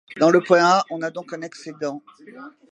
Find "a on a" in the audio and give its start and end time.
0.63-1.11